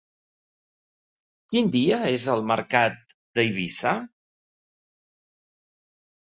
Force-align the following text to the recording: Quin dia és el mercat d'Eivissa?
Quin 1.53 1.69
dia 1.75 1.99
és 2.13 2.25
el 2.37 2.41
mercat 2.53 2.97
d'Eivissa? 3.37 3.93